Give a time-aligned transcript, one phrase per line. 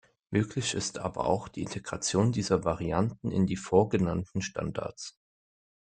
[0.31, 5.19] Möglich ist aber auch die Integration dieser Varianten in die vorgenannten Standards.